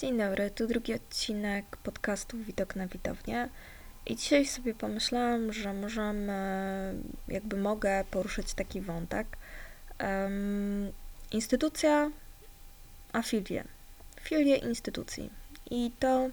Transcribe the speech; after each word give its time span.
Dzień 0.00 0.18
dobry, 0.18 0.50
tu 0.50 0.66
drugi 0.66 0.94
odcinek 0.94 1.76
podcastu 1.76 2.38
Widok 2.38 2.76
na 2.76 2.86
widownię. 2.86 3.48
I 4.06 4.16
dzisiaj 4.16 4.46
sobie 4.46 4.74
pomyślałam, 4.74 5.52
że 5.52 5.74
możemy, 5.74 6.94
jakby 7.28 7.56
mogę 7.56 8.04
poruszyć 8.10 8.54
taki 8.54 8.80
wątek. 8.80 9.26
Um, 10.02 10.92
instytucja, 11.32 12.10
a 13.12 13.22
filie. 13.22 13.64
Filie 14.20 14.56
instytucji. 14.56 15.30
I 15.70 15.90
to 15.98 16.28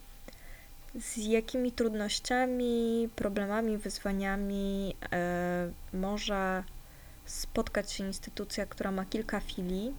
z 0.96 1.18
jakimi 1.18 1.72
trudnościami, 1.72 3.10
problemami, 3.16 3.78
wyzwaniami 3.78 4.96
e, 5.12 5.72
może 5.94 6.64
spotkać 7.26 7.92
się 7.92 8.08
instytucja, 8.08 8.66
która 8.66 8.92
ma 8.92 9.06
kilka 9.06 9.40
filii, 9.40 9.94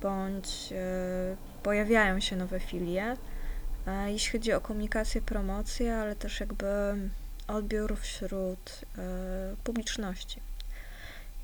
bądź 0.00 0.72
e, 0.72 1.53
pojawiają 1.64 2.20
się 2.20 2.36
nowe 2.36 2.60
filie. 2.60 3.16
Jeśli 4.06 4.32
chodzi 4.32 4.52
o 4.52 4.60
komunikację, 4.60 5.22
promocję, 5.22 5.96
ale 5.96 6.16
też 6.16 6.40
jakby 6.40 6.66
odbiór 7.48 7.98
wśród 7.98 8.80
e, 8.98 9.56
publiczności. 9.64 10.40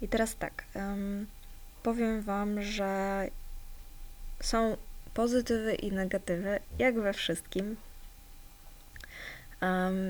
I 0.02 0.08
teraz 0.08 0.36
tak, 0.36 0.64
powiem 1.82 2.22
Wam, 2.22 2.62
że 2.62 3.26
są 4.42 4.76
pozytywy 5.14 5.74
i 5.74 5.92
negatywy, 5.92 6.60
jak 6.78 7.00
we 7.00 7.12
wszystkim. 7.12 7.76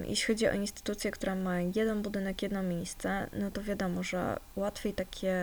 Jeśli 0.08 0.26
chodzi 0.26 0.48
o 0.48 0.52
instytucję, 0.52 1.10
która 1.10 1.34
ma 1.34 1.60
jeden 1.60 2.02
budynek, 2.02 2.42
jedno 2.42 2.62
miejsce, 2.62 3.26
no 3.32 3.50
to 3.50 3.62
wiadomo, 3.62 4.02
że 4.02 4.36
łatwiej 4.56 4.92
takie 4.92 5.34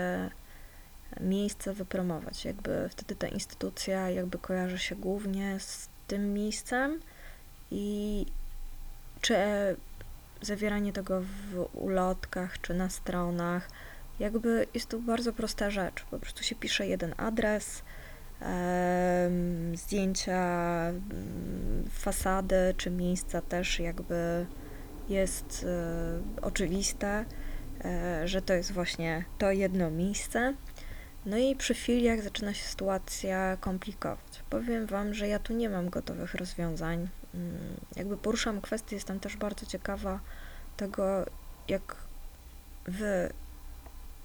miejsce 1.20 1.74
wypromować. 1.74 2.46
Jakby 2.46 2.90
wtedy 2.90 3.16
ta 3.16 3.28
instytucja 3.28 4.10
jakby 4.10 4.38
kojarzy 4.38 4.80
się 4.80 4.96
głównie 4.96 5.60
z 5.60 5.90
tym 6.08 6.34
miejscem 6.34 7.00
i 7.72 8.26
czy 9.22 9.36
zawieranie 10.42 10.94
tego 10.94 11.22
w 11.22 11.70
ulotkach, 11.74 12.62
czy 12.62 12.74
na 12.74 12.90
stronach, 12.90 13.70
jakby 14.20 14.68
jest 14.74 14.90
to 14.90 15.00
bardzo 15.00 15.34
prosta 15.34 15.70
rzecz. 15.70 16.06
Po 16.12 16.20
prostu 16.20 16.44
się 16.44 16.56
pisze 16.56 16.88
jeden 16.88 17.14
adres, 17.18 17.84
zdjęcia 19.76 20.92
fasady 21.92 22.74
czy 22.78 22.90
miejsca 22.90 23.42
też 23.42 23.80
jakby 23.80 24.46
jest 25.10 25.66
e, 25.70 26.42
oczywiste, 26.42 27.26
e, 27.86 28.28
że 28.28 28.42
to 28.42 28.54
jest 28.54 28.72
właśnie 28.72 29.26
to 29.38 29.52
jedno 29.52 29.92
miejsce. 29.92 30.54
No 31.28 31.38
i 31.38 31.56
przy 31.56 31.74
filiach 31.74 32.22
zaczyna 32.22 32.54
się 32.54 32.64
sytuacja 32.64 33.58
komplikować. 33.58 34.44
Powiem 34.50 34.86
Wam, 34.86 35.14
że 35.14 35.28
ja 35.28 35.40
tu 35.40 35.54
nie 35.54 35.70
mam 35.70 35.90
gotowych 35.90 36.36
rozwiązań. 36.36 37.08
Mm, 37.34 37.58
jakby 37.96 38.18
poruszam 38.18 38.62
kwestię, 38.62 38.96
jestem 38.96 39.20
też 39.20 39.38
bardzo 39.38 39.66
ciekawa 39.66 40.20
tego, 40.78 41.26
jak 41.68 41.96
Wy, 42.86 43.30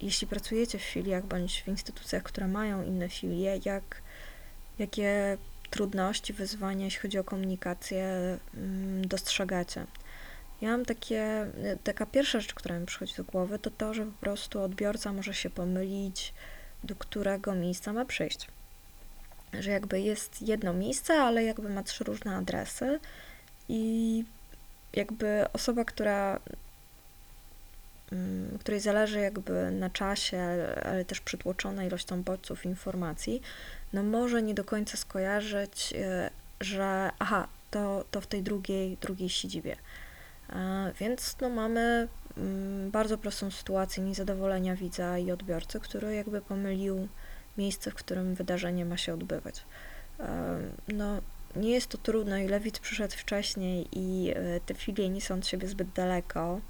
jeśli 0.00 0.27
pracujecie 0.27 0.78
w 0.78 0.83
filiach 0.83 1.27
bądź 1.27 1.62
w 1.62 1.69
instytucjach, 1.69 2.23
które 2.23 2.48
mają 2.48 2.83
inne 2.83 3.08
filie, 3.08 3.61
jak, 3.64 4.03
jakie 4.78 5.39
trudności, 5.70 6.33
wyzwania, 6.33 6.84
jeśli 6.84 7.00
chodzi 7.00 7.19
o 7.19 7.25
komunikację, 7.25 8.39
mm, 8.55 9.06
dostrzegacie. 9.08 9.86
Ja 10.61 10.70
mam 10.70 10.84
takie, 10.84 11.47
taka 11.84 12.06
pierwsza 12.06 12.41
rzecz, 12.41 12.55
która 12.55 12.78
mi 12.78 12.86
przychodzi 12.86 13.14
do 13.14 13.25
głowy, 13.25 13.58
to 13.58 13.70
to, 13.70 13.95
że 13.95 14.06
po 14.06 14.20
prostu 14.20 14.61
odbiorca 14.61 15.12
może 15.12 15.34
się 15.34 15.50
pomylić, 15.50 16.34
do 16.84 16.94
którego 16.97 17.55
miejsca 17.55 17.92
ma 17.92 18.05
przyjść. 18.05 18.48
Że 19.61 19.70
jakby 19.70 20.00
jest 20.00 20.42
jedno 20.42 20.72
miejsce, 20.72 21.14
ale 21.14 21.44
jakby 21.44 21.69
ma 21.69 21.83
trzy 21.83 22.05
różne 22.05 22.36
adresy 22.36 23.00
i 23.69 24.24
jakby 24.92 25.44
osoba, 25.52 25.84
która 25.84 26.41
mm, 28.12 28.58
której 28.58 28.80
zależy 28.80 29.20
jakby 29.20 29.70
na 29.70 29.90
czasie, 29.90 30.42
ale 30.84 31.05
też 31.05 31.20
przytłoczona 31.20 31.84
ilością 31.84 32.23
bodźców 32.23 32.64
informacji, 32.64 33.42
no 33.92 34.02
może 34.02 34.42
nie 34.42 34.55
do 34.55 34.64
końca 34.64 34.96
skojarzyć, 34.96 35.95
e, 35.96 36.30
że 36.61 37.11
aha, 37.18 37.48
to, 37.70 38.05
to 38.11 38.20
w 38.20 38.27
tej 38.27 38.42
drugiej, 38.42 38.96
drugiej 39.01 39.28
siedzibie. 39.28 39.77
Więc 41.01 41.36
no 41.40 41.48
mamy 41.48 42.08
bardzo 42.91 43.19
prostą 43.19 43.51
sytuację 43.51 44.05
niezadowolenia 44.05 44.77
widza 44.77 45.19
i 45.19 45.31
odbiorcy, 45.31 45.81
który 45.81 46.15
jakby 46.15 46.41
pomylił 46.41 47.09
miejsce, 47.59 47.91
w 47.91 47.95
którym 47.95 48.35
wydarzenie 48.35 48.85
ma 48.85 48.97
się 48.97 49.15
odbywać. 49.15 49.65
No, 50.89 51.20
nie 51.57 51.70
jest 51.70 51.87
to 51.87 51.98
trudno, 51.98 52.37
ile 52.37 52.61
widz 52.61 52.79
przyszedł 52.79 53.15
wcześniej 53.17 53.89
i 53.93 54.33
e, 54.37 54.61
te 54.61 54.75
filie 54.75 55.09
nie 55.09 55.20
są 55.20 55.35
od 55.35 55.47
siebie 55.47 55.69
zbyt 55.69 55.93
daleko, 55.93 56.61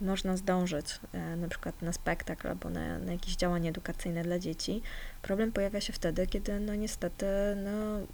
można 0.00 0.36
zdążyć 0.36 1.00
e, 1.12 1.36
na 1.36 1.48
przykład 1.48 1.82
na 1.82 1.92
spektakl 1.92 2.48
albo 2.48 2.70
na, 2.70 2.98
na 2.98 3.12
jakieś 3.12 3.36
działanie 3.36 3.68
edukacyjne 3.68 4.22
dla 4.22 4.38
dzieci. 4.38 4.82
Problem 5.22 5.52
pojawia 5.52 5.80
się 5.80 5.92
wtedy, 5.92 6.26
kiedy 6.26 6.60
no 6.60 6.74
niestety 6.74 7.26
no, 7.56 8.06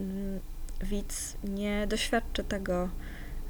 mm, 0.00 0.40
widz 0.82 1.36
nie 1.44 1.86
doświadczy 1.86 2.44
tego, 2.44 2.88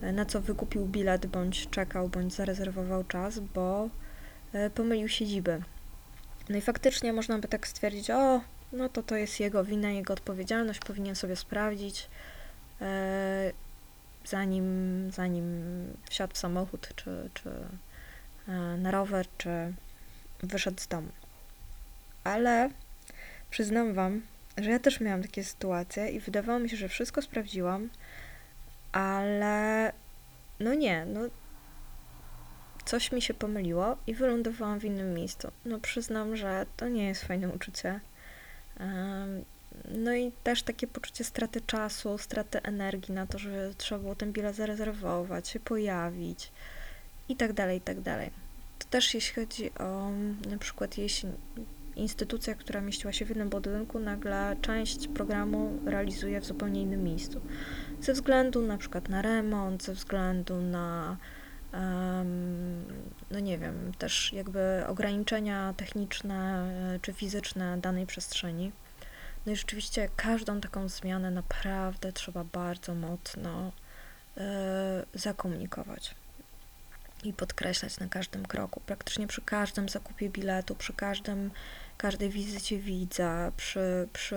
na 0.03 0.25
co 0.25 0.41
wykupił 0.41 0.87
bilet, 0.87 1.27
bądź 1.27 1.71
czekał, 1.71 2.09
bądź 2.09 2.35
zarezerwował 2.35 3.05
czas, 3.05 3.39
bo 3.39 3.89
e, 4.53 4.71
pomylił 4.71 5.09
siedziby. 5.09 5.63
No 6.49 6.57
i 6.57 6.61
faktycznie 6.61 7.13
można 7.13 7.39
by 7.39 7.49
tak 7.49 7.69
stwierdzić, 7.69 8.11
o, 8.11 8.41
no 8.73 8.89
to 8.89 9.03
to 9.03 9.17
jest 9.17 9.41
jego 9.41 9.65
wina, 9.65 9.91
jego 9.91 10.13
odpowiedzialność, 10.13 10.81
powinien 10.81 11.15
sobie 11.15 11.37
sprawdzić, 11.37 12.09
e, 12.81 13.53
zanim, 14.25 15.11
zanim 15.13 15.47
wsiadł 16.11 16.35
w 16.35 16.39
samochód, 16.39 16.89
czy, 16.97 17.31
czy 17.35 17.51
e, 18.49 18.53
na 18.77 18.91
rower, 18.91 19.27
czy 19.39 19.73
wyszedł 20.43 20.81
z 20.81 20.89
domu. 20.89 21.09
Ale 22.25 22.71
przyznam 23.51 23.95
Wam, 23.95 24.23
że 24.59 24.71
ja 24.71 24.79
też 24.79 25.01
miałam 25.01 25.23
takie 25.23 25.45
sytuacje 25.45 26.09
i 26.11 26.21
wydawało 26.21 26.59
mi 26.59 26.71
się, 26.71 26.77
że 26.77 26.89
wszystko 26.89 27.23
sprawdziłam, 27.23 27.89
ale 28.93 29.93
no 30.61 30.75
nie, 30.75 31.07
no 31.07 31.21
coś 32.85 33.13
mi 33.13 33.23
się 33.23 33.35
pomyliło 33.35 33.97
i 34.07 34.15
wylądowałam 34.15 34.81
w 34.81 34.85
innym 34.85 35.15
miejscu. 35.15 35.51
No 35.65 35.81
przyznam, 35.81 36.37
że 36.37 36.67
to 36.77 36.89
nie 36.89 37.07
jest 37.07 37.25
fajne 37.25 37.49
uczucie. 37.49 38.01
No 39.91 40.15
i 40.15 40.33
też 40.45 40.63
takie 40.63 40.87
poczucie 40.87 41.25
straty 41.25 41.61
czasu, 41.61 42.19
straty 42.19 42.63
energii 42.63 43.15
na 43.15 43.27
to, 43.27 43.39
że 43.39 43.75
trzeba 43.75 44.01
było 44.01 44.15
ten 44.15 44.33
bilet 44.33 44.57
zarezerwować, 44.57 45.49
się 45.49 45.61
pojawić 45.61 46.53
i 47.29 47.37
tak 47.37 47.53
dalej, 47.53 47.79
i 47.79 47.81
tak 47.81 48.01
dalej. 48.01 48.31
To 48.79 48.87
też 48.87 49.15
jeśli 49.15 49.45
chodzi 49.45 49.75
o 49.75 50.11
na 50.51 50.59
przykład 50.59 50.99
jeśli 50.99 51.29
instytucja, 51.99 52.55
która 52.55 52.81
mieściła 52.81 53.13
się 53.13 53.25
w 53.25 53.29
jednym 53.29 53.49
budynku, 53.49 53.99
nagle 53.99 54.57
część 54.63 55.09
programu 55.09 55.79
realizuje 55.85 56.41
w 56.41 56.45
zupełnie 56.45 56.83
innym 56.83 57.05
miejscu. 57.05 57.41
Ze 58.01 58.13
względu 58.13 58.63
na 58.63 58.79
przykład 58.79 59.09
na 59.09 59.23
remont, 59.23 59.83
ze 59.83 59.95
względu 59.95 60.61
na 60.61 61.17
no 63.31 63.41
nie 63.41 63.59
wiem, 63.59 63.93
też 63.99 64.33
jakby 64.33 64.85
ograniczenia 64.87 65.75
techniczne 65.77 66.69
e, 66.95 67.01
czy 67.01 67.13
fizyczne 67.13 67.79
danej 67.79 68.07
przestrzeni. 68.07 68.73
No 69.47 69.53
i 69.53 69.57
rzeczywiście 69.57 70.09
każdą 70.17 70.61
taką 70.61 70.89
zmianę 70.89 71.31
naprawdę 71.31 72.13
trzeba 72.13 72.45
bardzo 72.45 72.95
mocno 72.95 73.73
y, 74.37 74.41
zakomunikować 75.15 76.15
i 77.25 77.33
podkreślać 77.33 78.01
na 78.01 78.09
każdym 78.09 78.47
kroku. 78.47 78.81
Praktycznie 78.87 79.27
przy 79.27 79.43
każdym 79.43 79.89
zakupie 79.89 80.31
biletu, 80.31 80.75
przy 80.75 80.93
każdym 80.93 81.51
każdej 81.99 82.31
wizycie 82.31 82.79
widza, 82.79 83.53
przy, 83.57 84.09
przy, 84.13 84.37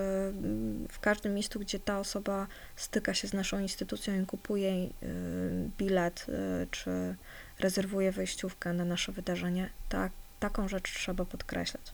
w 0.89 0.99
każdym 1.01 1.33
miejscu, 1.33 1.59
gdzie 1.59 1.79
ta 1.79 1.99
osoba 1.99 2.47
styka 2.75 3.13
się 3.13 3.27
z 3.27 3.33
naszą 3.33 3.59
instytucją 3.59 4.21
i 4.21 4.25
kupuje 4.25 4.71
y, 4.71 4.89
bilet, 5.77 6.25
y, 6.29 6.67
czy 6.71 7.15
rezerwuje 7.59 8.11
wejściówkę 8.11 8.73
na 8.73 8.85
nasze 8.85 9.11
wydarzenie, 9.11 9.69
tak, 9.89 10.11
taką 10.39 10.67
rzecz 10.67 10.93
trzeba 10.93 11.25
podkreślać. 11.25 11.93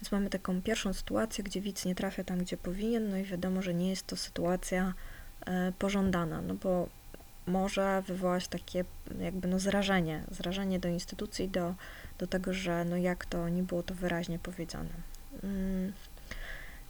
Więc 0.00 0.12
mamy 0.12 0.30
taką 0.30 0.62
pierwszą 0.62 0.92
sytuację, 0.92 1.44
gdzie 1.44 1.60
widz 1.60 1.84
nie 1.84 1.94
trafia 1.94 2.24
tam, 2.24 2.38
gdzie 2.38 2.56
powinien, 2.56 3.10
no 3.10 3.16
i 3.16 3.24
wiadomo, 3.24 3.62
że 3.62 3.74
nie 3.74 3.90
jest 3.90 4.06
to 4.06 4.16
sytuacja 4.16 4.94
y, 5.42 5.72
pożądana, 5.78 6.42
no 6.42 6.54
bo 6.54 6.88
może 7.46 8.02
wywołać 8.06 8.48
takie 8.48 8.84
jakby 9.20 9.48
no 9.48 9.58
zrażenie, 9.58 10.22
zrażenie 10.30 10.78
do 10.78 10.88
instytucji, 10.88 11.48
do, 11.48 11.74
do 12.18 12.26
tego, 12.26 12.52
że 12.52 12.84
no 12.84 12.96
jak 12.96 13.26
to 13.26 13.48
nie 13.48 13.62
było 13.62 13.82
to 13.82 13.94
wyraźnie 13.94 14.38
powiedziane. 14.38 14.90
Mm. 15.42 15.92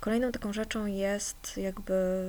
Kolejną 0.01 0.33
taką 0.33 0.53
rzeczą 0.53 0.87
jest 0.87 1.57
jakby 1.57 2.29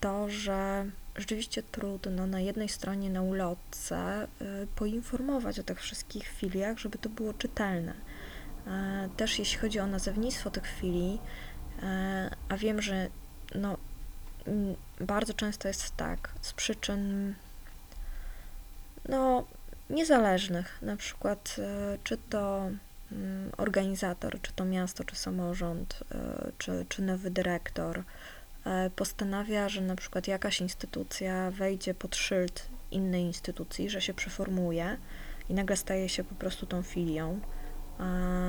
to, 0.00 0.28
że 0.28 0.86
rzeczywiście 1.16 1.62
trudno 1.62 2.26
na 2.26 2.40
jednej 2.40 2.68
stronie 2.68 3.10
na 3.10 3.22
ulotce 3.22 4.28
y, 4.42 4.66
poinformować 4.76 5.58
o 5.58 5.62
tych 5.62 5.80
wszystkich 5.80 6.28
filiach, 6.28 6.78
żeby 6.78 6.98
to 6.98 7.08
było 7.08 7.34
czytelne. 7.34 7.94
E, 8.68 9.08
też 9.16 9.38
jeśli 9.38 9.58
chodzi 9.58 9.80
o 9.80 9.86
nazewnictwo 9.86 10.50
tych 10.50 10.66
filii, 10.66 11.20
e, 11.82 12.30
a 12.48 12.56
wiem, 12.56 12.82
że 12.82 13.08
no, 13.54 13.76
bardzo 15.00 15.34
często 15.34 15.68
jest 15.68 15.96
tak, 15.96 16.32
z 16.40 16.52
przyczyn 16.52 17.34
no, 19.08 19.44
niezależnych, 19.90 20.78
na 20.82 20.96
przykład 20.96 21.56
e, 21.58 21.98
czy 22.04 22.18
to 22.30 22.70
mm, 23.12 23.50
organizator, 23.56 24.42
czy 24.42 24.52
to 24.52 24.64
miasto, 24.64 25.04
czy 25.04 25.16
samorząd, 25.16 26.00
e, 26.12 26.52
czy, 26.58 26.86
czy 26.88 27.02
nowy 27.02 27.30
dyrektor 27.30 28.02
e, 28.66 28.90
postanawia, 28.90 29.68
że 29.68 29.80
na 29.80 29.96
przykład 29.96 30.28
jakaś 30.28 30.60
instytucja 30.60 31.50
wejdzie 31.50 31.94
pod 31.94 32.16
szyld 32.16 32.68
innej 32.90 33.22
instytucji, 33.22 33.90
że 33.90 34.00
się 34.00 34.14
przeformuje 34.14 34.96
i 35.48 35.54
nagle 35.54 35.76
staje 35.76 36.08
się 36.08 36.24
po 36.24 36.34
prostu 36.34 36.66
tą 36.66 36.82
filią. 36.82 37.40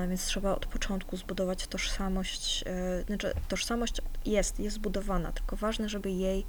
Więc 0.10 0.26
trzeba 0.26 0.52
od 0.56 0.66
początku 0.66 1.18
zbudować 1.18 1.68
tożsamość. 1.68 2.64
Znaczy, 3.08 3.34
tożsamość 3.48 4.02
jest, 4.26 4.60
jest 4.60 4.76
zbudowana, 4.76 5.32
tylko 5.32 5.56
ważne, 5.56 5.90
żeby 5.90 6.12
jej 6.12 6.46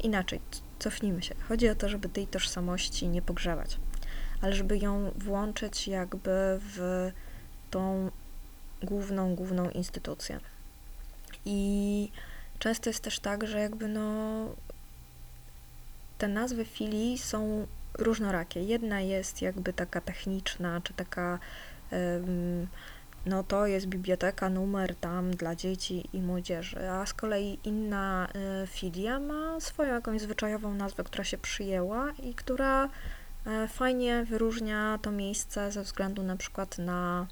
inaczej, 0.00 0.40
cofnijmy 0.80 1.22
się. 1.22 1.34
Chodzi 1.48 1.68
o 1.68 1.74
to, 1.74 1.88
żeby 1.88 2.08
tej 2.08 2.26
tożsamości 2.26 3.08
nie 3.08 3.22
pogrzewać, 3.22 3.76
ale 4.40 4.52
żeby 4.52 4.78
ją 4.78 5.10
włączyć 5.16 5.88
jakby 5.88 6.60
w 6.60 7.10
tą 7.70 8.10
główną, 8.82 9.34
główną 9.34 9.70
instytucję. 9.70 10.40
I 11.44 12.10
często 12.58 12.90
jest 12.90 13.02
też 13.02 13.20
tak, 13.20 13.46
że 13.46 13.60
jakby 13.60 13.88
no 13.88 14.46
te 16.18 16.28
nazwy 16.28 16.64
filii 16.64 17.18
są 17.18 17.66
różnorakie. 17.98 18.62
Jedna 18.62 19.00
jest 19.00 19.42
jakby 19.42 19.72
taka 19.72 20.00
techniczna, 20.00 20.80
czy 20.80 20.94
taka 20.94 21.38
no 23.26 23.42
to 23.42 23.66
jest 23.66 23.86
biblioteka 23.86 24.48
numer 24.48 24.94
tam 24.94 25.30
dla 25.30 25.54
dzieci 25.54 26.08
i 26.12 26.22
młodzieży, 26.22 26.90
a 26.90 27.06
z 27.06 27.14
kolei 27.14 27.58
inna 27.64 28.28
y, 28.64 28.66
filia 28.66 29.20
ma 29.20 29.60
swoją 29.60 29.94
jakąś 29.94 30.20
zwyczajową 30.20 30.74
nazwę, 30.74 31.04
która 31.04 31.24
się 31.24 31.38
przyjęła 31.38 32.12
i 32.12 32.34
która 32.34 32.84
y, 32.84 33.68
fajnie 33.68 34.24
wyróżnia 34.24 34.98
to 35.02 35.10
miejsce 35.10 35.72
ze 35.72 35.82
względu 35.82 36.22
na 36.22 36.36
przykład 36.36 36.78
na, 36.78 37.26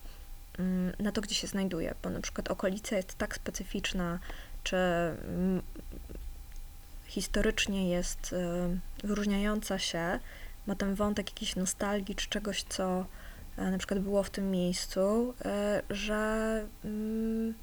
y, 0.58 1.02
na 1.02 1.12
to, 1.12 1.20
gdzie 1.20 1.34
się 1.34 1.46
znajduje, 1.46 1.94
bo 2.02 2.10
na 2.10 2.20
przykład 2.20 2.50
okolica 2.50 2.96
jest 2.96 3.14
tak 3.14 3.36
specyficzna, 3.36 4.18
czy 4.62 4.76
mm, 4.76 5.62
historycznie 7.04 7.90
jest 7.90 8.32
y, 8.32 9.06
wyróżniająca 9.06 9.78
się, 9.78 10.18
ma 10.66 10.74
ten 10.74 10.94
wątek 10.94 11.30
jakiejś 11.30 11.56
nostalgii, 11.56 12.14
czy 12.14 12.28
czegoś, 12.28 12.62
co 12.62 13.06
na 13.58 13.78
przykład 13.78 14.00
było 14.00 14.22
w 14.22 14.30
tym 14.30 14.50
miejscu, 14.50 15.34
e, 15.44 15.82
że, 15.90 16.64
mm, 16.84 17.54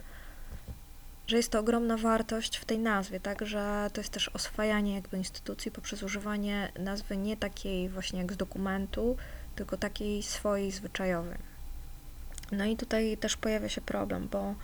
że 1.27 1.37
jest 1.37 1.51
to 1.51 1.59
ogromna 1.59 1.97
wartość 1.97 2.57
w 2.57 2.65
tej 2.65 2.79
nazwie, 2.79 3.19
tak, 3.19 3.45
że 3.45 3.89
to 3.93 4.01
jest 4.01 4.13
też 4.13 4.29
oswajanie 4.29 4.95
jakby 4.95 5.17
instytucji 5.17 5.71
poprzez 5.71 6.03
używanie 6.03 6.71
nazwy 6.79 7.17
nie 7.17 7.37
takiej 7.37 7.89
właśnie 7.89 8.19
jak 8.19 8.33
z 8.33 8.37
dokumentu, 8.37 9.17
tylko 9.55 9.77
takiej 9.77 10.23
swojej, 10.23 10.71
zwyczajowej. 10.71 11.37
No 12.51 12.65
i 12.65 12.77
tutaj 12.77 13.17
też 13.17 13.37
pojawia 13.37 13.69
się 13.69 13.81
problem, 13.81 14.27
bo 14.31 14.55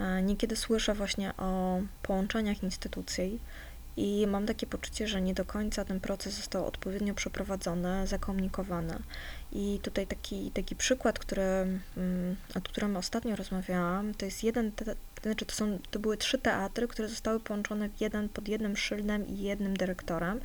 e, 0.00 0.22
niekiedy 0.22 0.56
słyszę 0.56 0.94
właśnie 0.94 1.36
o 1.36 1.80
połączeniach 2.02 2.62
instytucji 2.62 3.40
i 3.96 4.26
mam 4.26 4.46
takie 4.46 4.66
poczucie, 4.66 5.08
że 5.08 5.20
nie 5.20 5.34
do 5.34 5.44
końca 5.44 5.84
ten 5.84 6.00
proces 6.00 6.34
został 6.34 6.66
odpowiednio 6.66 7.14
przeprowadzony, 7.14 8.06
zakomunikowany. 8.06 8.98
I 9.52 9.80
tutaj 9.82 10.06
taki, 10.06 10.50
taki 10.50 10.76
przykład, 10.76 11.18
który, 11.18 11.42
mm, 11.96 12.36
o 12.54 12.60
którym 12.60 12.96
ostatnio 12.96 13.36
rozmawiałam, 13.36 14.14
to 14.14 14.24
jest 14.24 14.44
jeden, 14.44 14.72
te, 14.72 14.94
znaczy 15.22 15.46
to, 15.46 15.54
są, 15.54 15.78
to 15.90 15.98
były 15.98 16.16
trzy 16.16 16.38
teatry, 16.38 16.88
które 16.88 17.08
zostały 17.08 17.40
połączone 17.40 17.88
w 17.88 18.00
jeden, 18.00 18.28
pod 18.28 18.48
jednym 18.48 18.76
szyldem 18.76 19.26
i 19.26 19.38
jednym 19.38 19.76
dyrektorem. 19.76 20.40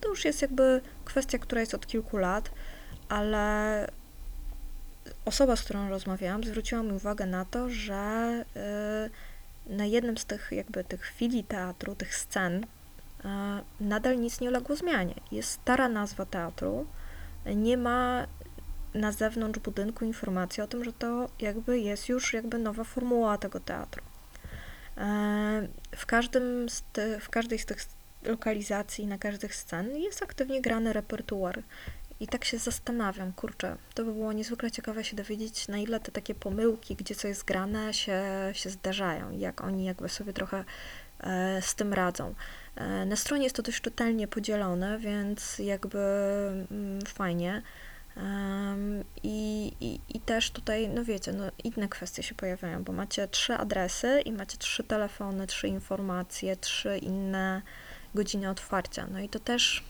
To 0.00 0.08
już 0.08 0.24
jest 0.24 0.42
jakby 0.42 0.80
kwestia, 1.04 1.38
która 1.38 1.60
jest 1.60 1.74
od 1.74 1.86
kilku 1.86 2.16
lat, 2.16 2.50
ale 3.08 3.86
osoba, 5.24 5.56
z 5.56 5.62
którą 5.62 5.88
rozmawiałam, 5.88 6.44
zwróciła 6.44 6.82
mi 6.82 6.92
uwagę 6.92 7.26
na 7.26 7.44
to, 7.44 7.70
że 7.70 8.44
yy, 9.66 9.76
na 9.76 9.84
jednym 9.84 10.18
z 10.18 10.24
tych 10.24 10.48
jakby 10.52 10.84
tych 10.84 11.06
filii 11.06 11.44
teatru, 11.44 11.94
tych 11.94 12.14
scen, 12.16 12.66
nadal 13.80 14.20
nic 14.20 14.40
nie 14.40 14.48
uległo 14.48 14.76
zmianie. 14.76 15.14
Jest 15.32 15.50
stara 15.50 15.88
nazwa 15.88 16.26
teatru, 16.26 16.86
nie 17.46 17.76
ma 17.76 18.26
na 18.94 19.12
zewnątrz 19.12 19.58
budynku 19.58 20.04
informacji 20.04 20.62
o 20.62 20.66
tym, 20.66 20.84
że 20.84 20.92
to 20.92 21.28
jakby 21.40 21.78
jest 21.78 22.08
już 22.08 22.32
jakby 22.32 22.58
nowa 22.58 22.84
formuła 22.84 23.38
tego 23.38 23.60
teatru. 23.60 24.02
E, 24.98 25.68
w, 25.96 26.06
każdym 26.06 26.68
z 26.68 26.82
ty, 26.92 27.20
w 27.20 27.30
każdej 27.30 27.58
z 27.58 27.66
tych 27.66 27.78
lokalizacji, 28.22 29.06
na 29.06 29.18
każdych 29.18 29.54
scen 29.54 29.96
jest 29.96 30.22
aktywnie 30.22 30.62
grany 30.62 30.92
repertuar. 30.92 31.62
I 32.20 32.26
tak 32.26 32.44
się 32.44 32.58
zastanawiam, 32.58 33.32
kurczę, 33.32 33.76
to 33.94 34.04
by 34.04 34.12
było 34.12 34.32
niezwykle 34.32 34.70
ciekawe 34.70 35.04
się 35.04 35.16
dowiedzieć, 35.16 35.68
na 35.68 35.78
ile 35.78 36.00
te 36.00 36.12
takie 36.12 36.34
pomyłki, 36.34 36.96
gdzie 36.96 37.14
co 37.14 37.28
jest 37.28 37.44
grane, 37.44 37.94
się, 37.94 38.22
się 38.52 38.70
zdarzają, 38.70 39.30
jak 39.30 39.60
oni 39.60 39.84
jakby 39.84 40.08
sobie 40.08 40.32
trochę 40.32 40.58
e, 40.58 40.64
z 41.60 41.74
tym 41.74 41.92
radzą. 41.92 42.34
E, 42.76 43.06
na 43.06 43.16
stronie 43.16 43.44
jest 43.44 43.56
to 43.56 43.62
dość 43.62 43.80
czytelnie 43.80 44.28
podzielone, 44.28 44.98
więc 44.98 45.58
jakby 45.58 45.98
mm, 46.70 47.00
fajnie. 47.06 47.62
I, 49.22 49.72
i, 49.80 50.00
I 50.08 50.20
też 50.20 50.50
tutaj, 50.50 50.88
no 50.88 51.04
wiecie, 51.04 51.32
no 51.32 51.44
inne 51.64 51.88
kwestie 51.88 52.22
się 52.22 52.34
pojawiają, 52.34 52.84
bo 52.84 52.92
macie 52.92 53.28
trzy 53.28 53.54
adresy 53.54 54.20
i 54.24 54.32
macie 54.32 54.58
trzy 54.58 54.84
telefony, 54.84 55.46
trzy 55.46 55.68
informacje, 55.68 56.56
trzy 56.56 56.98
inne 56.98 57.62
godziny 58.14 58.50
otwarcia. 58.50 59.06
No 59.10 59.20
i 59.20 59.28
to 59.28 59.38
też 59.38 59.84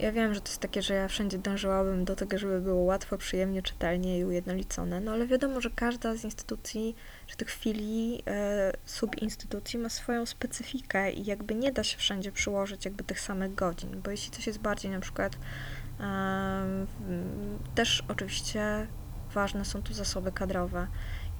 ja 0.00 0.12
wiem, 0.12 0.34
że 0.34 0.40
to 0.40 0.48
jest 0.48 0.60
takie, 0.60 0.82
że 0.82 0.94
ja 0.94 1.08
wszędzie 1.08 1.38
dążyłabym 1.38 2.04
do 2.04 2.16
tego, 2.16 2.38
żeby 2.38 2.60
było 2.60 2.82
łatwo, 2.82 3.18
przyjemnie, 3.18 3.62
czytelnie 3.62 4.18
i 4.18 4.24
ujednolicone, 4.24 5.00
no 5.00 5.12
ale 5.12 5.26
wiadomo, 5.26 5.60
że 5.60 5.70
każda 5.70 6.16
z 6.16 6.24
instytucji, 6.24 6.96
czy 7.26 7.36
tych 7.36 7.50
filii, 7.50 8.22
e, 8.26 8.72
subinstytucji 8.84 9.78
ma 9.78 9.88
swoją 9.88 10.26
specyfikę 10.26 11.12
i 11.12 11.24
jakby 11.24 11.54
nie 11.54 11.72
da 11.72 11.84
się 11.84 11.98
wszędzie 11.98 12.32
przyłożyć 12.32 12.84
jakby 12.84 13.04
tych 13.04 13.20
samych 13.20 13.54
godzin, 13.54 14.00
bo 14.04 14.10
jeśli 14.10 14.30
coś 14.30 14.46
jest 14.46 14.58
bardziej 14.58 14.90
na 14.90 15.00
przykład 15.00 15.36
e, 16.00 16.86
też 17.74 18.04
oczywiście 18.08 18.86
ważne 19.34 19.64
są 19.64 19.82
tu 19.82 19.94
zasoby 19.94 20.32
kadrowe 20.32 20.86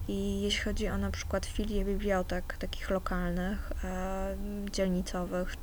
i 0.08 0.40
jeśli 0.42 0.60
chodzi 0.60 0.88
o 0.88 0.98
na 0.98 1.10
przykład 1.10 1.46
filie 1.46 1.84
bibliotek 1.84 2.56
takich 2.58 2.90
lokalnych, 2.90 3.72
e, 3.84 4.36
dzielnicowych, 4.72 5.54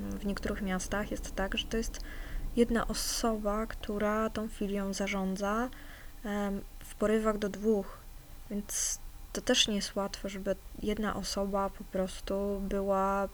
w 0.00 0.26
niektórych 0.26 0.62
miastach 0.62 1.10
jest 1.10 1.34
tak, 1.34 1.58
że 1.58 1.66
to 1.66 1.76
jest 1.76 2.00
jedna 2.56 2.88
osoba, 2.88 3.66
która 3.66 4.30
tą 4.30 4.48
filią 4.48 4.92
zarządza 4.92 5.68
w 6.84 6.94
porywach 6.94 7.38
do 7.38 7.48
dwóch, 7.48 7.98
więc 8.50 8.98
to 9.32 9.40
też 9.40 9.68
nie 9.68 9.76
jest 9.76 9.96
łatwe, 9.96 10.28
żeby 10.28 10.56
jedna 10.82 11.16
osoba 11.16 11.70
po 11.70 11.84
prostu 11.84 12.60
była 12.60 13.28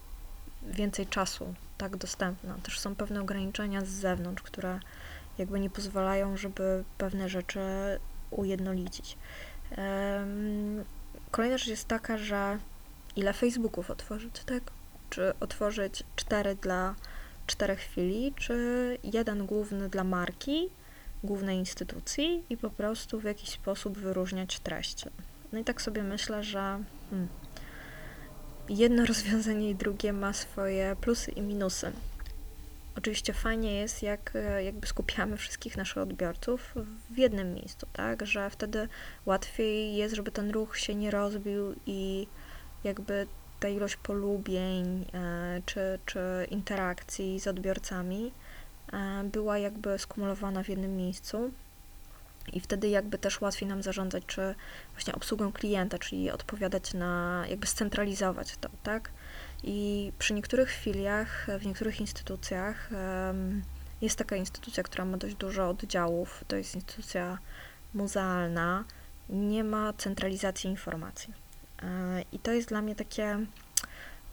więcej 0.63 1.07
czasu 1.07 1.55
tak 1.79 1.97
dostępna. 1.97 2.59
Też 2.63 2.81
są 2.81 2.95
pewne 2.95 3.21
ograniczenia 3.21 3.85
z 3.85 3.89
zewnątrz, 3.89 4.43
które 4.43 4.81
jakby 5.39 5.61
nie 5.61 5.71
pozwalają, 5.71 6.37
żeby 6.37 6.85
pewne 6.99 7.29
rzeczy 7.29 7.61
ujednolicić. 8.31 9.19
Kolejna 11.31 11.59
rzecz 11.59 11.69
jest 11.69 11.89
taka, 11.89 12.19
że 12.19 12.59
ile 13.17 13.33
Facebooków 13.33 13.91
otworzyć, 13.91 14.45
tak? 14.45 14.63
Czy 15.11 15.33
otworzyć 15.41 16.03
cztery 16.17 16.55
dla 16.55 16.95
czterech 17.47 17.81
filii, 17.81 18.35
czy 18.37 18.99
jeden 19.05 19.47
główny 19.47 19.89
dla 19.89 20.05
marki, 20.05 20.71
głównej 21.25 21.59
instytucji 21.59 22.45
i 22.51 22.57
po 22.57 22.71
prostu 22.71 23.21
w 23.21 23.25
jakiś 23.25 23.49
sposób 23.49 23.99
wyróżniać 23.99 24.61
treść. 24.61 25.05
No 25.53 25.59
i 25.59 25.65
tak 25.65 25.83
sobie 25.83 26.03
myślę, 26.03 26.45
że 26.45 26.83
hmm, 27.11 27.29
jedno 28.69 29.07
rozwiązanie 29.13 29.71
i 29.71 29.75
drugie 29.75 30.13
ma 30.13 30.33
swoje 30.33 30.97
plusy 31.01 31.31
i 31.31 31.43
minusy. 31.43 31.93
Oczywiście 32.97 33.33
fajnie 33.33 33.75
jest, 33.75 34.03
jak 34.03 34.33
jakby 34.65 34.87
skupiamy 34.87 35.37
wszystkich 35.37 35.77
naszych 35.77 35.99
odbiorców 35.99 36.75
w 37.11 37.19
jednym 37.19 37.55
miejscu, 37.55 37.87
tak, 37.93 38.27
że 38.27 38.51
wtedy 38.51 38.89
łatwiej 39.27 39.97
jest, 39.97 40.15
żeby 40.15 40.31
ten 40.31 40.51
ruch 40.51 40.79
się 40.79 40.95
nie 40.95 41.11
rozbił 41.11 41.75
i 41.87 42.27
jakby 42.85 43.27
ta 43.61 43.69
ilość 43.69 43.97
polubień 43.97 45.07
e, 45.15 45.63
czy, 45.67 45.99
czy 46.07 46.21
interakcji 46.51 47.41
z 47.41 47.47
odbiorcami 47.47 48.33
e, 48.93 49.25
była 49.25 49.59
jakby 49.59 49.99
skumulowana 49.99 50.63
w 50.63 50.69
jednym 50.69 50.97
miejscu. 50.97 51.51
I 52.53 52.61
wtedy 52.61 52.89
jakby 52.89 53.19
też 53.19 53.41
łatwiej 53.41 53.69
nam 53.69 53.83
zarządzać, 53.83 54.25
czy 54.27 54.55
właśnie 54.93 55.15
obsługą 55.15 55.53
klienta, 55.53 55.99
czyli 55.99 56.31
odpowiadać 56.31 56.95
na, 56.95 57.45
jakby 57.49 57.67
scentralizować 57.67 58.57
to, 58.57 58.69
tak? 58.83 59.11
I 59.65 60.13
przy 60.19 60.35
niektórych 60.35 60.71
filiach, 60.71 61.47
w 61.61 61.67
niektórych 61.67 62.01
instytucjach 62.01 62.91
jest 64.01 64.19
taka 64.19 64.37
instytucja, 64.37 64.83
która 64.83 65.05
ma 65.05 65.17
dość 65.17 65.35
dużo 65.35 65.69
oddziałów, 65.69 66.45
to 66.49 66.57
jest 66.57 66.75
instytucja 66.75 67.39
muzealna, 67.95 68.85
nie 69.29 69.65
ma 69.65 69.93
centralizacji 69.93 70.71
informacji 70.71 71.46
I 72.33 72.39
to 72.39 72.53
jest 72.53 72.69
dla 72.69 72.83
mnie 72.83 72.95
takie, 72.95 73.39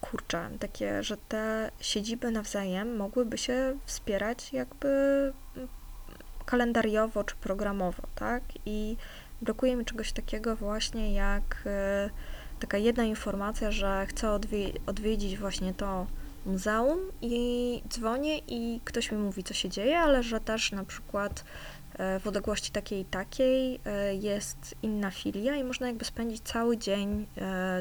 kurczę, 0.00 0.50
takie, 0.60 1.02
że 1.02 1.16
te 1.16 1.70
siedziby 1.80 2.30
nawzajem 2.30 2.96
mogłyby 2.96 3.38
się 3.38 3.78
wspierać 3.86 4.52
jakby 4.52 5.32
kalendariowo 6.46 7.24
czy 7.24 7.36
programowo, 7.36 8.02
tak? 8.14 8.42
I 8.66 8.96
brakuje 9.42 9.76
mi 9.76 9.84
czegoś 9.84 10.12
takiego 10.12 10.56
właśnie 10.56 11.12
jak 11.14 11.62
e, 11.66 12.10
taka 12.60 12.78
jedna 12.78 13.04
informacja, 13.04 13.70
że 13.70 14.06
chcę 14.08 14.30
odwie 14.30 14.72
odwiedzić 14.86 15.38
właśnie 15.38 15.74
to 15.74 16.06
muzeum 16.46 16.98
i 17.22 17.82
dzwonię 17.88 18.38
i 18.38 18.80
ktoś 18.84 19.12
mi 19.12 19.18
mówi, 19.18 19.44
co 19.44 19.54
się 19.54 19.68
dzieje, 19.68 20.00
ale 20.00 20.22
że 20.22 20.40
też 20.40 20.72
na 20.72 20.84
przykład 20.84 21.40
e, 21.40 21.44
w 22.20 22.26
odległości 22.26 22.72
takiej 22.72 23.00
i 23.00 23.04
takiej 23.04 23.80
e, 23.84 24.14
jest 24.14 24.74
inna 24.82 25.10
filia 25.10 25.56
i 25.56 25.64
można 25.64 25.86
jakby 25.86 26.04
spędzić 26.04 26.42
cały 26.42 26.78
dzień 26.78 27.26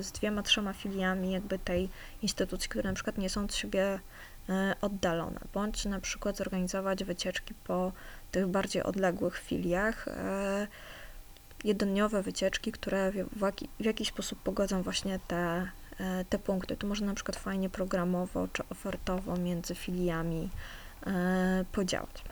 z 0.02 0.12
dwiema, 0.12 0.44
trzema 0.44 0.74
filiami 0.74 1.32
jakby 1.32 1.60
tej 1.60 1.90
instytucji, 2.22 2.70
które 2.70 2.90
na 2.90 2.96
przykład 2.96 3.18
nie 3.18 3.30
są 3.30 3.44
od 3.44 3.56
siebie 3.56 4.00
oddalone, 4.82 5.40
bądź 5.54 5.86
na 5.86 6.00
przykład 6.00 6.38
zorganizować 6.38 7.04
wycieczki 7.04 7.54
po 7.54 7.92
tych 8.32 8.48
bardziej 8.48 8.84
odległych 8.84 9.38
filiach, 9.38 10.06
jednodniowe 11.64 12.24
wycieczki, 12.24 12.72
które 12.72 13.12
w, 13.12 13.42
jaki, 13.42 13.70
w 13.80 13.86
jakiś 13.86 14.08
sposób 14.08 14.40
pogodzą 14.40 14.82
właśnie 14.82 15.20
te, 15.28 15.68
e, 16.00 16.26
te 16.30 16.40
punkty. 16.40 16.78
Tu 16.78 16.88
można 16.88 17.08
na 17.08 17.14
przykład 17.14 17.38
fajnie 17.38 17.70
programowo 17.70 18.48
czy 18.54 18.64
ofertowo 18.70 19.38
między 19.38 19.76
filiami 19.76 20.50
e, 21.08 21.66
podziałać. 21.72 22.24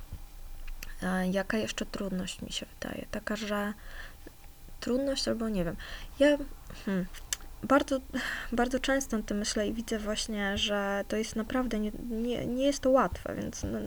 Jaka 1.32 1.58
jeszcze 1.58 1.86
trudność 1.86 2.42
mi 2.42 2.52
się 2.52 2.66
wydaje? 2.66 3.06
Taka, 3.12 3.36
że 3.36 3.74
trudność 4.80 5.28
albo 5.28 5.50
nie 5.50 5.66
wiem. 5.66 5.76
Ja 6.20 6.38
hmm, 6.86 7.06
bardzo, 7.64 8.00
bardzo 8.52 8.80
często 8.80 9.18
o 9.18 9.22
tym 9.22 9.38
myślę 9.38 9.68
i 9.68 9.74
widzę 9.74 10.00
właśnie, 10.00 10.58
że 10.58 11.06
to 11.08 11.16
jest 11.16 11.36
naprawdę, 11.36 11.80
nie, 11.80 11.92
nie, 12.10 12.48
nie 12.48 12.66
jest 12.66 12.80
to 12.80 12.90
łatwe, 12.90 13.36
więc 13.36 13.64
no, 13.64 13.80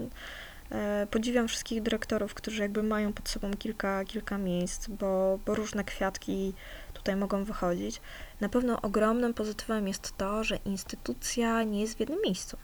E, 0.70 1.06
podziwiam 1.10 1.48
wszystkich 1.48 1.82
dyrektorów, 1.82 2.34
którzy 2.34 2.62
jakby 2.62 2.82
mają 2.82 3.12
pod 3.12 3.28
sobą 3.28 3.50
kilka, 3.58 4.04
kilka 4.04 4.38
miejsc, 4.38 4.88
bo, 4.88 5.38
bo 5.46 5.54
różne 5.54 5.84
kwiatki 5.84 6.54
tutaj 6.94 7.16
mogą 7.16 7.44
wychodzić. 7.44 8.00
Na 8.40 8.48
pewno 8.48 8.80
ogromnym 8.82 9.34
pozytywem 9.34 9.88
jest 9.88 10.16
to, 10.16 10.44
że 10.44 10.56
instytucja 10.56 11.62
nie 11.62 11.80
jest 11.80 11.96
w 11.96 12.00
jednym 12.00 12.18
miejscu. 12.24 12.56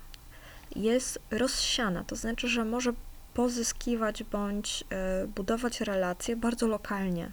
Jest 0.77 1.19
rozsiana, 1.31 2.05
to 2.05 2.17
znaczy, 2.17 2.49
że 2.49 2.65
może 2.65 2.93
pozyskiwać 3.35 4.23
bądź 4.25 4.85
e, 4.91 5.27
budować 5.27 5.81
relacje 5.81 6.37
bardzo 6.37 6.67
lokalnie. 6.67 7.33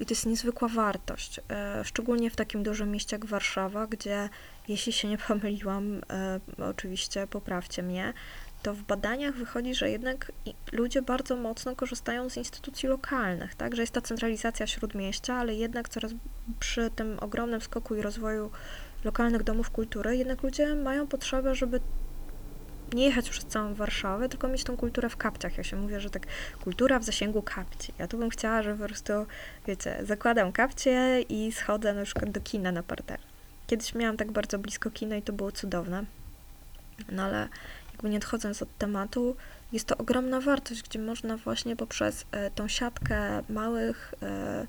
I 0.00 0.06
to 0.06 0.14
jest 0.14 0.26
niezwykła 0.26 0.68
wartość, 0.68 1.40
e, 1.50 1.84
szczególnie 1.84 2.30
w 2.30 2.36
takim 2.36 2.62
dużym 2.62 2.90
mieście 2.90 3.16
jak 3.16 3.26
Warszawa, 3.26 3.86
gdzie, 3.86 4.28
jeśli 4.68 4.92
się 4.92 5.08
nie 5.08 5.18
pomyliłam, 5.28 6.00
oczywiście 6.58 7.26
poprawcie 7.26 7.82
mnie, 7.82 8.12
to 8.62 8.74
w 8.74 8.82
badaniach 8.82 9.34
wychodzi, 9.34 9.74
że 9.74 9.90
jednak 9.90 10.32
ludzie 10.72 11.02
bardzo 11.02 11.36
mocno 11.36 11.76
korzystają 11.76 12.30
z 12.30 12.36
instytucji 12.36 12.88
lokalnych, 12.88 13.54
tak? 13.54 13.76
Że 13.76 13.82
jest 13.82 13.92
ta 13.92 14.00
centralizacja 14.00 14.66
śródmieścia, 14.66 15.34
ale 15.34 15.54
jednak 15.54 15.88
coraz 15.88 16.12
przy 16.60 16.90
tym 16.90 17.18
ogromnym 17.20 17.60
skoku 17.60 17.94
i 17.94 18.02
rozwoju 18.02 18.50
lokalnych 19.04 19.42
domów 19.42 19.70
kultury, 19.70 20.16
jednak 20.16 20.42
ludzie 20.42 20.74
mają 20.74 21.06
potrzebę, 21.06 21.54
żeby 21.54 21.80
nie 22.94 23.04
jechać 23.04 23.30
przez 23.30 23.44
całą 23.44 23.74
Warszawę, 23.74 24.28
tylko 24.28 24.48
mieć 24.48 24.64
tą 24.64 24.76
kulturę 24.76 25.08
w 25.08 25.16
kapciach. 25.16 25.58
Ja 25.58 25.64
się 25.64 25.76
mówię, 25.76 26.00
że 26.00 26.10
tak 26.10 26.26
kultura 26.64 26.98
w 26.98 27.04
zasięgu 27.04 27.42
kapci. 27.42 27.94
Ja 27.98 28.08
tu 28.08 28.18
bym 28.18 28.30
chciała, 28.30 28.62
że 28.62 28.76
po 28.76 28.84
prostu, 28.86 29.12
wiecie, 29.66 29.98
zakładam 30.02 30.52
kapcie 30.52 31.22
i 31.28 31.52
schodzę 31.52 31.94
na 31.94 32.04
przykład 32.04 32.30
do 32.30 32.40
kina 32.40 32.72
na 32.72 32.82
parter. 32.82 33.18
Kiedyś 33.66 33.94
miałam 33.94 34.16
tak 34.16 34.32
bardzo 34.32 34.58
blisko 34.58 34.90
kina 34.90 35.16
i 35.16 35.22
to 35.22 35.32
było 35.32 35.52
cudowne. 35.52 36.04
No 37.12 37.22
ale 37.22 37.48
jakby 37.92 38.10
nie 38.10 38.16
odchodząc 38.16 38.62
od 38.62 38.78
tematu, 38.78 39.36
jest 39.72 39.86
to 39.86 39.96
ogromna 39.96 40.40
wartość, 40.40 40.82
gdzie 40.82 40.98
można 40.98 41.36
właśnie 41.36 41.76
poprzez 41.76 42.24
e, 42.32 42.50
tą 42.50 42.68
siatkę 42.68 43.42
małych, 43.48 44.14
e, 44.22 44.66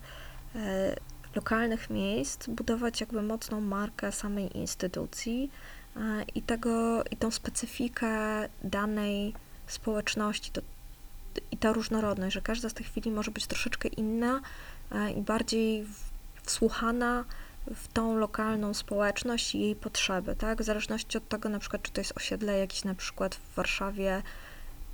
e, 0.56 0.96
lokalnych 1.36 1.90
miejsc 1.90 2.48
budować 2.48 3.02
jakby 3.02 3.22
mocną 3.22 3.62
markę 3.62 4.12
samej 4.12 4.58
instytucji 4.58 5.52
i, 6.36 6.42
tego, 6.42 7.04
i 7.04 7.18
tą 7.18 7.32
specyfikę 7.32 8.10
danej 8.64 9.34
społeczności, 9.68 10.52
to, 10.52 10.62
i 11.52 11.58
ta 11.58 11.74
różnorodność, 11.74 12.34
że 12.34 12.42
każda 12.42 12.70
z 12.70 12.74
tych 12.74 12.88
chwili 12.88 13.12
może 13.12 13.32
być 13.32 13.48
troszeczkę 13.48 13.88
inna 13.88 14.42
i 15.18 15.22
bardziej 15.22 15.86
wsłuchana 16.44 17.26
w 17.76 17.88
tą 17.88 18.18
lokalną 18.18 18.74
społeczność 18.74 19.56
i 19.56 19.60
jej 19.60 19.76
potrzeby, 19.76 20.36
tak? 20.36 20.62
W 20.62 20.66
zależności 20.66 21.18
od 21.18 21.28
tego, 21.28 21.50
na 21.50 21.60
przykład, 21.60 21.82
czy 21.82 21.92
to 21.92 22.02
jest 22.02 22.18
osiedle 22.18 22.58
jakieś 22.58 22.84
na 22.84 22.96
przykład 22.96 23.36
w 23.36 23.56
Warszawie, 23.56 24.22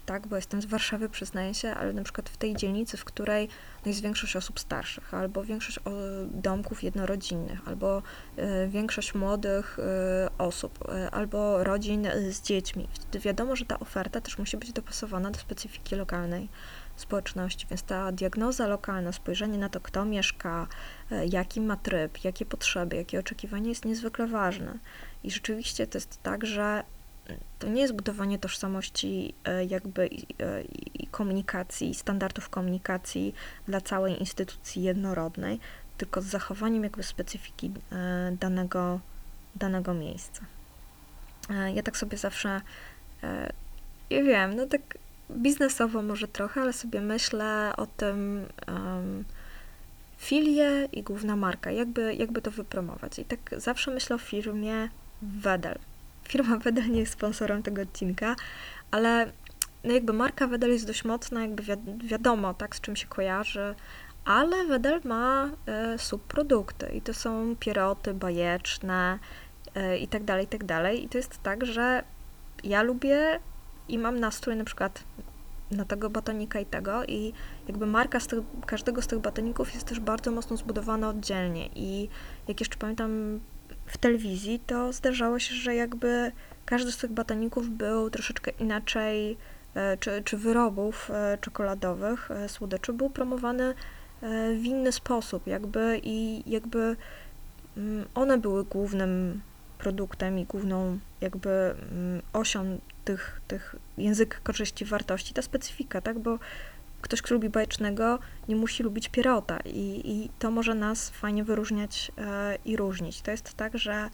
tak, 0.07 0.27
bo 0.27 0.35
jestem 0.35 0.61
z 0.61 0.65
Warszawy, 0.65 1.09
przyznaję 1.09 1.53
się, 1.53 1.71
ale 1.71 1.93
na 1.93 2.03
przykład 2.03 2.29
w 2.29 2.37
tej 2.37 2.55
dzielnicy, 2.55 2.97
w 2.97 3.05
której 3.05 3.49
no 3.85 3.89
jest 3.89 4.01
większość 4.01 4.35
osób 4.35 4.59
starszych, 4.59 5.13
albo 5.13 5.43
większość 5.43 5.79
domków 6.31 6.83
jednorodzinnych, 6.83 7.67
albo 7.67 8.01
y, 8.37 8.67
większość 8.67 9.15
młodych 9.15 9.79
y, 9.79 9.83
osób, 10.37 10.89
y, 10.89 11.11
albo 11.11 11.63
rodzin 11.63 12.07
z 12.29 12.41
dziećmi. 12.41 12.87
Wtedy 12.93 13.19
wiadomo, 13.19 13.55
że 13.55 13.65
ta 13.65 13.79
oferta 13.79 14.21
też 14.21 14.37
musi 14.37 14.57
być 14.57 14.71
dopasowana 14.71 15.31
do 15.31 15.39
specyfiki 15.39 15.95
lokalnej 15.95 16.49
społeczności, 16.95 17.67
więc 17.69 17.83
ta 17.83 18.11
diagnoza 18.11 18.67
lokalna, 18.67 19.11
spojrzenie 19.11 19.57
na 19.57 19.69
to, 19.69 19.79
kto 19.79 20.05
mieszka, 20.05 20.67
e, 21.11 21.25
jaki 21.25 21.61
ma 21.61 21.75
tryb, 21.75 22.23
jakie 22.23 22.45
potrzeby, 22.45 22.95
jakie 22.95 23.19
oczekiwania 23.19 23.69
jest 23.69 23.85
niezwykle 23.85 24.27
ważne. 24.27 24.79
I 25.23 25.31
rzeczywiście 25.31 25.87
to 25.87 25.97
jest 25.97 26.23
tak, 26.23 26.45
że 26.45 26.83
to 27.59 27.67
nie 27.67 27.81
jest 27.81 27.93
budowanie 27.93 28.39
tożsamości 28.39 29.33
e, 29.45 29.65
jakby 29.65 30.03
e, 30.03 30.09
i 30.93 31.07
komunikacji, 31.07 31.93
standardów 31.93 32.49
komunikacji 32.49 33.35
dla 33.67 33.81
całej 33.81 34.19
instytucji 34.19 34.83
jednorodnej, 34.83 35.59
tylko 35.97 36.21
z 36.21 36.25
zachowaniem 36.25 36.83
jakby 36.83 37.03
specyfiki 37.03 37.71
danego, 38.39 38.99
danego 39.55 39.93
miejsca. 39.93 40.41
Ja 41.73 41.83
tak 41.83 41.97
sobie 41.97 42.17
zawsze, 42.17 42.61
ja 44.09 44.23
wiem, 44.23 44.55
no 44.55 44.65
tak 44.65 44.97
biznesowo 45.31 46.01
może 46.01 46.27
trochę, 46.27 46.61
ale 46.61 46.73
sobie 46.73 47.01
myślę 47.01 47.73
o 47.77 47.85
tym 47.85 48.45
um, 48.67 49.25
filie 50.17 50.87
i 50.91 51.03
główna 51.03 51.35
marka, 51.35 51.71
jakby, 51.71 52.15
jakby 52.15 52.41
to 52.41 52.51
wypromować. 52.51 53.19
I 53.19 53.25
tak 53.25 53.39
zawsze 53.57 53.91
myślę 53.91 54.15
o 54.15 54.19
firmie 54.19 54.89
Wedel. 55.21 55.79
Firma 56.27 56.57
Wedel 56.57 56.91
nie 56.91 56.99
jest 56.99 57.13
sponsorem 57.13 57.63
tego 57.63 57.81
odcinka, 57.81 58.35
ale 58.91 59.31
no 59.83 59.93
jakby 59.93 60.13
marka 60.13 60.47
Wedel 60.47 60.69
jest 60.69 60.87
dość 60.87 61.05
mocna, 61.05 61.41
jakby 61.41 61.63
wi 61.63 61.73
wiadomo, 62.07 62.53
tak, 62.53 62.75
z 62.75 62.81
czym 62.81 62.95
się 62.95 63.07
kojarzy, 63.07 63.75
ale 64.25 64.65
Wedel 64.65 65.01
ma 65.03 65.49
y, 65.95 65.97
subprodukty 65.97 66.87
i 66.87 67.01
to 67.01 67.13
są 67.13 67.55
pieroty 67.59 68.13
bajeczne 68.13 69.19
y, 69.77 69.97
i 69.97 70.07
tak 70.07 70.23
dalej, 70.23 70.45
i 70.45 70.47
tak 70.47 70.63
dalej. 70.63 71.03
I 71.03 71.09
to 71.09 71.17
jest 71.17 71.43
tak, 71.43 71.65
że 71.65 72.03
ja 72.63 72.81
lubię 72.81 73.39
i 73.87 73.97
mam 73.97 74.19
nastrój 74.19 74.55
na 74.55 74.63
przykład 74.63 75.03
na 75.71 75.85
tego 75.85 76.09
batonika 76.09 76.59
i 76.59 76.65
tego 76.65 77.05
i 77.05 77.33
jakby 77.67 77.85
marka 77.85 78.19
z 78.19 78.27
tych, 78.27 78.39
każdego 78.65 79.01
z 79.01 79.07
tych 79.07 79.19
batoników 79.19 79.73
jest 79.73 79.87
też 79.87 79.99
bardzo 79.99 80.31
mocno 80.31 80.57
zbudowana 80.57 81.09
oddzielnie 81.09 81.69
i 81.75 82.09
jak 82.47 82.59
jeszcze 82.59 82.77
pamiętam 82.77 83.39
w 83.87 83.97
telewizji, 83.97 84.59
to 84.67 84.93
zdarzało 84.93 85.39
się, 85.39 85.55
że 85.55 85.75
jakby 85.75 86.31
każdy 86.65 86.91
z 86.91 86.97
tych 86.97 87.11
batoników 87.11 87.69
był 87.69 88.09
troszeczkę 88.09 88.51
inaczej, 88.59 89.37
e, 89.75 89.97
czy, 89.97 90.21
czy 90.25 90.37
wyrobów 90.37 91.11
e, 91.11 91.37
czekoladowych, 91.41 92.31
e, 92.31 92.49
słodyczy, 92.49 92.93
był 92.93 93.09
promowany 93.09 93.73
w 94.59 94.63
inny 94.63 94.91
sposób, 94.91 95.47
jakby 95.47 95.99
i 96.03 96.43
jakby 96.51 96.95
mm, 97.77 98.05
one 98.15 98.37
były 98.37 98.63
głównym 98.65 99.41
produktem 99.77 100.39
i 100.39 100.45
główną 100.45 100.99
jakby 101.21 101.49
mm, 101.49 102.21
osią 102.33 102.79
tych, 103.05 103.41
tych 103.47 103.75
język 103.97 104.41
korzyści, 104.43 104.85
wartości, 104.85 105.33
ta 105.33 105.41
specyfika, 105.41 106.01
tak, 106.01 106.19
bo 106.19 106.39
ktoś, 107.01 107.21
kto 107.21 107.33
lubi 107.33 107.49
bajecznego, 107.49 108.19
nie 108.47 108.55
musi 108.55 108.83
lubić 108.83 109.09
pierota 109.09 109.59
i, 109.65 110.01
i 110.05 110.29
to 110.39 110.51
może 110.51 110.75
nas 110.75 111.09
fajnie 111.09 111.43
wyróżniać 111.43 112.11
e, 112.17 112.57
i 112.65 112.77
różnić. 112.77 113.21
To 113.21 113.31
jest 113.31 113.53
tak, 113.53 113.77
że 113.77 114.09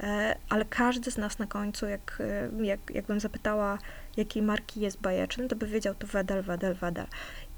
e, 0.00 0.36
ale 0.48 0.64
każdy 0.64 1.10
z 1.10 1.16
nas 1.16 1.38
na 1.38 1.46
końcu, 1.46 1.86
jak, 1.86 2.22
e, 2.60 2.64
jak, 2.64 2.80
jakbym 2.90 3.20
zapytała, 3.20 3.78
jakiej 4.16 4.42
marki 4.42 4.80
jest 4.80 5.00
bajeczny, 5.00 5.48
to 5.48 5.56
by 5.56 5.66
wiedział 5.66 5.94
to 5.94 6.06
Wedel, 6.06 6.42
Wedel, 6.42 6.74
Wedel. 6.74 7.06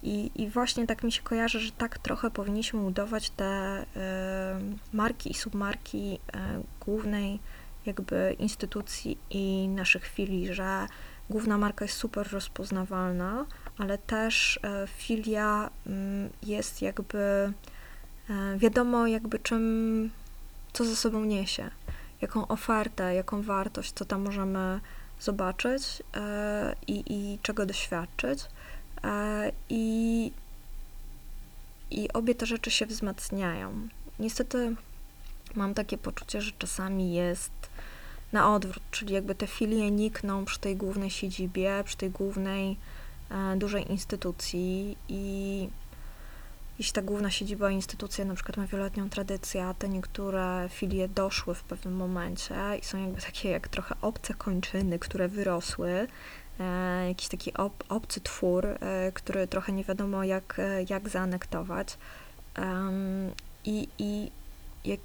I, 0.02 0.30
I 0.34 0.48
właśnie 0.48 0.86
tak 0.86 1.02
mi 1.02 1.12
się 1.12 1.22
kojarzy, 1.22 1.60
że 1.60 1.72
tak 1.72 1.98
trochę 1.98 2.30
powinniśmy 2.30 2.80
budować 2.80 3.30
te 3.30 3.44
e, 3.44 3.84
marki 4.92 5.30
i 5.30 5.34
submarki 5.34 6.18
e, 6.32 6.62
głównej 6.80 7.40
jakby 7.86 8.36
instytucji 8.38 9.18
i 9.30 9.68
naszych 9.68 10.06
filii, 10.06 10.54
że 10.54 10.86
główna 11.30 11.58
marka 11.58 11.84
jest 11.84 11.96
super 11.96 12.32
rozpoznawalna, 12.32 13.46
ale 13.78 13.98
też 13.98 14.60
e, 14.62 14.86
filia 14.86 15.70
mm, 15.86 16.30
jest 16.42 16.82
jakby 16.82 17.52
wiadomo 18.58 19.06
jakby 19.06 19.38
czym 19.38 20.10
co 20.72 20.84
ze 20.84 20.96
sobą 20.96 21.24
niesie, 21.24 21.70
jaką 22.20 22.48
ofertę, 22.48 23.14
jaką 23.14 23.42
wartość, 23.42 23.92
co 23.92 24.04
tam 24.04 24.22
możemy 24.22 24.80
zobaczyć 25.20 26.02
e, 26.14 26.74
i, 26.86 27.04
i 27.06 27.38
czego 27.42 27.66
doświadczyć. 27.66 28.40
E, 29.04 29.52
I, 29.68 30.32
I 31.90 32.12
obie 32.12 32.34
te 32.34 32.46
rzeczy 32.46 32.70
się 32.70 32.86
wzmacniają. 32.86 33.88
Niestety 34.18 34.74
mam 35.54 35.74
takie 35.74 35.98
poczucie, 35.98 36.40
że 36.40 36.52
czasami 36.58 37.14
jest 37.14 37.52
na 38.32 38.54
odwrót, 38.54 38.82
czyli 38.90 39.14
jakby 39.14 39.34
te 39.34 39.46
filie 39.46 39.90
nikną 39.90 40.44
przy 40.44 40.58
tej 40.58 40.76
głównej 40.76 41.10
siedzibie, 41.10 41.82
przy 41.84 41.96
tej 41.96 42.10
głównej 42.10 42.70
e, 42.72 42.76
dużej 43.56 43.90
instytucji 43.90 44.96
i 45.08 45.68
jeśli 46.78 46.92
ta 46.92 47.02
główna 47.02 47.30
siedziba 47.30 47.70
instytucja 47.70 48.24
na 48.24 48.34
przykład 48.34 48.56
ma 48.56 48.66
wieloletnią 48.66 49.10
tradycję, 49.10 49.66
a 49.66 49.74
te 49.74 49.88
niektóre 49.88 50.68
filie 50.72 51.08
doszły 51.08 51.54
w 51.54 51.62
pewnym 51.62 51.96
momencie 51.96 52.54
i 52.82 52.84
są 52.84 52.98
jakby 52.98 53.20
takie 53.20 53.50
jak 53.50 53.68
trochę 53.68 53.94
obce 54.02 54.34
kończyny, 54.34 54.98
które 54.98 55.28
wyrosły, 55.28 56.06
e, 56.60 57.08
jakiś 57.08 57.28
taki 57.28 57.54
ob, 57.54 57.84
obcy 57.88 58.20
twór, 58.20 58.66
e, 58.66 59.12
który 59.14 59.46
trochę 59.46 59.72
nie 59.72 59.84
wiadomo 59.84 60.24
jak, 60.24 60.58
e, 60.58 60.82
jak 60.90 61.08
zaanektować. 61.08 61.98
Um, 62.58 63.32
I 63.64 63.88
i 63.98 64.30
jak, 64.84 65.00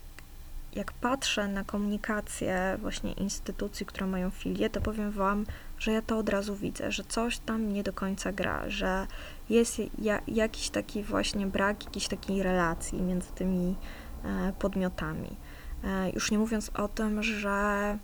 jak 0.74 0.92
patrzę 0.94 1.48
na 1.48 1.64
komunikację 1.64 2.78
właśnie 2.82 3.12
instytucji, 3.12 3.86
które 3.86 4.08
mają 4.08 4.30
filię, 4.30 4.70
to 4.70 4.82
powiem 4.82 5.12
Wam, 5.12 5.46
że 5.84 5.92
ja 5.92 6.02
to 6.02 6.18
od 6.18 6.30
razu 6.30 6.56
widzę, 6.56 6.92
że 6.92 7.04
coś 7.04 7.40
tam 7.40 7.74
nie 7.74 7.84
do 7.84 7.94
końca 7.94 8.32
gra, 8.32 8.70
że 8.70 9.08
jest 9.50 9.82
ja, 10.00 10.22
jakiś 10.28 10.70
taki 10.70 11.04
właśnie 11.04 11.48
brak 11.48 11.86
jakiejś 11.86 12.08
takiej 12.08 12.44
relacji 12.44 13.02
między 13.02 13.32
tymi 13.32 13.76
e, 14.24 14.54
podmiotami. 14.60 15.36
E, 15.84 16.10
już 16.10 16.32
nie 16.32 16.38
mówiąc 16.38 16.70
o 16.70 16.88
tym, 16.88 17.24
że 17.24 17.98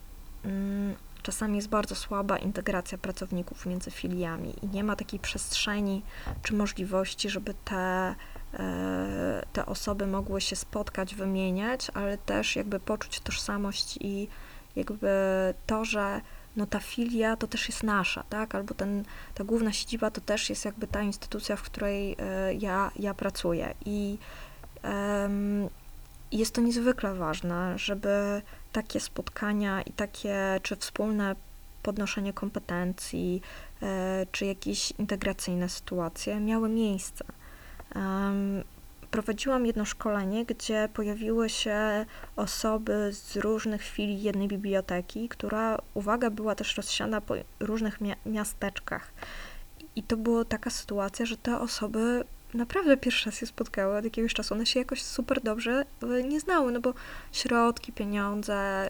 mm, 0.44 0.96
czasami 1.24 1.56
jest 1.56 1.70
bardzo 1.70 1.96
słaba 1.96 2.38
integracja 2.38 2.98
pracowników 2.98 3.66
między 3.66 3.92
filiami 3.92 4.54
i 4.62 4.68
nie 4.68 4.84
ma 4.84 4.96
takiej 4.96 5.20
przestrzeni 5.20 6.02
czy 6.44 6.54
możliwości, 6.54 7.30
żeby 7.30 7.54
te, 7.66 8.16
e, 8.54 9.46
te 9.54 9.66
osoby 9.66 10.08
mogły 10.08 10.42
się 10.42 10.56
spotkać, 10.56 11.16
wymieniać, 11.16 11.92
ale 11.94 12.18
też 12.18 12.56
jakby 12.56 12.80
poczuć 12.80 13.20
tożsamość 13.20 13.98
i 14.02 14.28
jakby 14.76 15.10
to, 15.66 15.86
że 15.86 16.22
no 16.60 16.66
ta 16.66 16.80
filia 16.80 17.36
to 17.36 17.48
też 17.48 17.70
jest 17.70 17.84
nasza, 17.84 18.24
tak? 18.30 18.56
Albo 18.56 18.74
ten, 18.74 19.04
ta 19.36 19.44
główna 19.44 19.74
siedziba 19.74 20.12
to 20.12 20.22
też 20.22 20.50
jest 20.50 20.66
jakby 20.66 20.88
ta 20.88 21.02
instytucja, 21.02 21.56
w 21.56 21.62
której 21.62 22.16
e, 22.20 22.54
ja, 22.54 22.92
ja 22.96 23.14
pracuję. 23.14 23.74
I 23.86 24.18
jest 26.32 26.56
to 26.56 26.62
niezwykle 26.62 27.16
ważne, 27.16 27.80
żeby 27.80 28.42
takie 28.72 29.00
spotkania 29.00 29.82
i 29.82 29.92
takie, 29.92 30.60
czy 30.64 30.76
wspólne 30.76 31.36
podnoszenie 31.84 32.34
kompetencji, 32.34 33.42
e, 33.82 34.26
czy 34.32 34.46
jakieś 34.46 34.92
integracyjne 34.92 35.70
sytuacje 35.70 36.40
miały 36.40 36.70
miejsce. 36.70 37.26
Prowadziłam 39.12 39.66
jedno 39.66 39.86
szkolenie, 39.86 40.46
gdzie 40.46 40.90
pojawiły 40.94 41.50
się 41.50 42.06
osoby 42.36 43.10
z 43.14 43.36
różnych 43.36 43.82
filii 43.82 44.22
jednej 44.22 44.48
biblioteki, 44.48 45.30
która, 45.30 45.78
uwaga, 45.94 46.30
była 46.30 46.56
też 46.56 46.78
rozsiana 46.78 47.22
po 47.22 47.36
różnych 47.60 48.00
miasteczkach. 48.26 49.12
I 49.96 50.04
to 50.04 50.18
była 50.18 50.46
taka 50.46 50.70
sytuacja, 50.70 51.26
że 51.26 51.38
te 51.38 51.60
osoby 51.60 52.24
naprawdę 52.54 52.98
pierwszy 52.98 53.26
raz 53.26 53.40
się 53.40 53.46
spotkały 53.46 53.98
od 53.98 54.04
jakiegoś 54.04 54.34
czasu. 54.34 54.54
One 54.54 54.66
się 54.66 54.80
jakoś 54.80 55.04
super 55.04 55.42
dobrze 55.42 55.86
e, 56.04 56.24
nie 56.24 56.40
znały, 56.40 56.72
no 56.72 56.80
bo 56.80 56.94
środki, 57.32 57.94
pieniądze, 57.94 58.56
e, 58.56 58.90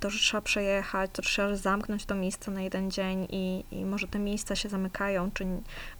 to, 0.00 0.10
że 0.10 0.18
trzeba 0.18 0.40
przejechać, 0.40 1.10
to 1.12 1.22
trzeba 1.22 1.56
zamknąć 1.56 2.04
to 2.04 2.14
miejsce 2.14 2.50
na 2.50 2.62
jeden 2.62 2.90
dzień 2.90 3.26
i, 3.30 3.64
i 3.70 3.84
może 3.84 4.08
te 4.08 4.18
miejsca 4.18 4.56
się 4.56 4.68
zamykają, 4.68 5.30
czy 5.30 5.46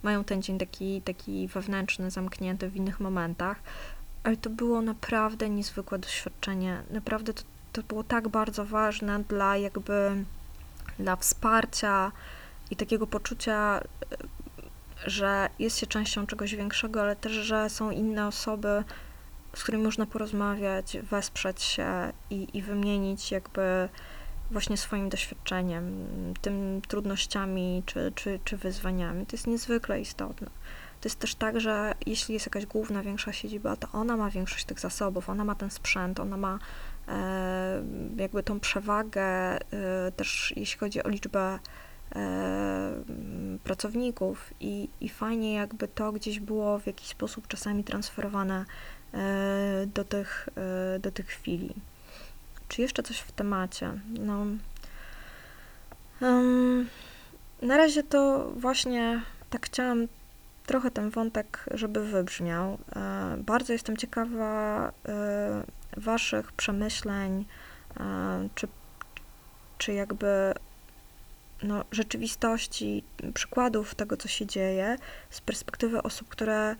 mają 0.03 0.23
ten 0.23 0.41
dzień 0.41 0.57
taki, 0.57 1.01
taki 1.01 1.47
wewnętrzny, 1.47 2.11
zamknięty 2.11 2.69
w 2.69 2.75
innych 2.75 2.99
momentach. 2.99 3.57
Ale 4.23 4.37
to 4.37 4.49
było 4.49 4.81
naprawdę 4.81 5.49
niezwykłe 5.49 5.99
doświadczenie. 5.99 6.83
Naprawdę 6.91 7.33
to, 7.33 7.43
to 7.73 7.83
było 7.83 8.03
tak 8.03 8.27
bardzo 8.27 8.65
ważne 8.65 9.23
dla 9.23 9.57
jakby 9.57 10.25
dla 10.99 11.15
wsparcia 11.15 12.11
i 12.71 12.75
takiego 12.75 13.07
poczucia 13.07 13.81
e, 13.81 14.17
że 15.05 15.49
jest 15.59 15.79
się 15.79 15.87
częścią 15.87 16.27
czegoś 16.27 16.55
większego, 16.55 17.01
ale 17.01 17.15
też, 17.15 17.31
że 17.31 17.69
są 17.69 17.91
inne 17.91 18.27
osoby, 18.27 18.83
z 19.53 19.63
którymi 19.63 19.83
można 19.83 20.05
porozmawiać, 20.05 20.97
wesprzeć 21.11 21.61
się 21.61 22.13
i, 22.29 22.47
i 22.53 22.61
wymienić 22.61 23.31
jakby 23.31 23.89
właśnie 24.51 24.77
swoim 24.77 25.09
doświadczeniem, 25.09 26.07
tym 26.41 26.81
trudnościami 26.87 27.83
czy, 27.85 28.11
czy, 28.15 28.39
czy 28.43 28.57
wyzwaniami. 28.57 29.25
To 29.25 29.35
jest 29.35 29.47
niezwykle 29.47 30.01
istotne. 30.01 30.47
To 31.01 31.09
jest 31.09 31.19
też 31.19 31.35
tak, 31.35 31.59
że 31.59 31.93
jeśli 32.05 32.33
jest 32.33 32.45
jakaś 32.45 32.65
główna, 32.65 33.03
większa 33.03 33.33
siedziba, 33.33 33.75
to 33.75 33.87
ona 33.93 34.17
ma 34.17 34.29
większość 34.29 34.65
tych 34.65 34.79
zasobów, 34.79 35.29
ona 35.29 35.43
ma 35.43 35.55
ten 35.55 35.69
sprzęt, 35.69 36.19
ona 36.19 36.37
ma 36.37 36.59
e, 37.07 37.83
jakby 38.17 38.43
tą 38.43 38.59
przewagę 38.59 39.23
e, 39.23 39.59
też 40.15 40.53
jeśli 40.55 40.79
chodzi 40.79 41.03
o 41.03 41.09
liczbę 41.09 41.59
pracowników 43.63 44.53
i, 44.59 44.89
i 45.01 45.09
fajnie 45.09 45.53
jakby 45.53 45.87
to 45.87 46.11
gdzieś 46.11 46.39
było 46.39 46.79
w 46.79 46.87
jakiś 46.87 47.07
sposób 47.07 47.47
czasami 47.47 47.83
transferowane 47.83 48.65
e, 49.13 49.85
do 49.93 50.03
tych, 50.03 50.49
e, 50.95 50.99
do 50.99 51.11
tych 51.11 51.27
chwili. 51.27 51.73
Czy 52.67 52.81
jeszcze 52.81 53.03
coś 53.03 53.19
w 53.19 53.31
temacie? 53.31 53.99
No, 54.19 54.45
um, 56.21 56.87
na 57.61 57.77
razie 57.77 58.03
to 58.03 58.51
właśnie 58.55 59.21
tak 59.49 59.65
chciałam 59.65 60.07
trochę 60.65 60.91
ten 60.91 61.09
wątek, 61.09 61.65
żeby 61.71 62.05
wybrzmiał. 62.05 62.77
Bardzo 63.37 63.73
jestem 63.73 63.97
ciekawa 63.97 64.91
Waszych 65.97 66.51
przemyśleń, 66.51 67.45
czy, 68.55 68.67
czy 69.77 69.93
jakby 69.93 70.53
no, 71.63 71.85
rzeczywistości, 71.91 73.03
przykładów 73.33 73.95
tego, 73.95 74.17
co 74.17 74.27
się 74.27 74.45
dzieje 74.45 74.97
z 75.29 75.41
perspektywy 75.41 76.03
osób, 76.03 76.29
które 76.29 76.75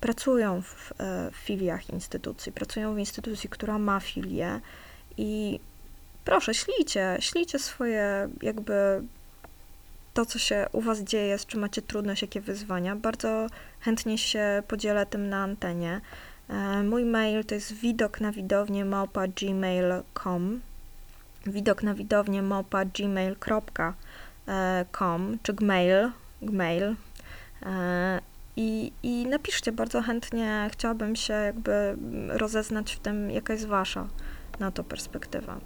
pracują 0.00 0.62
w, 0.62 0.92
e, 0.92 1.30
w 1.30 1.36
filiach 1.36 1.90
instytucji, 1.90 2.52
pracują 2.52 2.94
w 2.94 2.98
instytucji, 2.98 3.48
która 3.50 3.78
ma 3.78 4.00
filię 4.00 4.60
i 5.16 5.60
proszę, 6.24 6.54
ślijcie, 6.54 7.16
ślijcie 7.20 7.58
swoje 7.58 8.28
jakby 8.42 9.02
to, 10.14 10.26
co 10.26 10.38
się 10.38 10.66
u 10.72 10.80
Was 10.80 11.00
dzieje, 11.00 11.38
z 11.38 11.46
czym 11.46 11.60
macie 11.60 11.82
trudność, 11.82 12.22
jakie 12.22 12.40
wyzwania. 12.40 12.96
Bardzo 12.96 13.46
chętnie 13.80 14.18
się 14.18 14.62
podzielę 14.68 15.06
tym 15.06 15.28
na 15.28 15.42
antenie. 15.42 16.00
E, 16.48 16.82
mój 16.82 17.04
mail 17.04 17.44
to 17.44 17.54
jest 17.54 17.72
widok 17.72 18.20
na 18.20 18.32
widownię 18.32 18.84
małpa 18.84 19.28
gmail.com 19.28 20.60
widok 21.46 21.82
na 21.82 21.94
widownię 21.94 22.42
małpa 22.42 22.84
gmail.com 22.84 23.92
com 24.98 25.38
czy 25.42 25.52
gmail, 25.52 26.10
gmail 26.42 26.96
e, 27.62 28.20
i, 28.56 28.92
i 29.02 29.26
napiszcie, 29.26 29.72
bardzo 29.72 30.02
chętnie 30.02 30.68
chciałabym 30.72 31.16
się 31.16 31.34
jakby 31.34 31.96
rozeznać 32.28 32.92
w 32.92 32.98
tym, 32.98 33.30
jaka 33.30 33.52
jest 33.52 33.66
Wasza 33.66 34.08
na 34.58 34.70
to 34.70 34.84
perspektywa. 34.84 35.60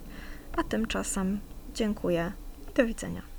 A 0.57 0.63
tymczasem 0.63 1.39
dziękuję 1.73 2.31
i 2.69 2.73
do 2.73 2.85
widzenia. 2.85 3.38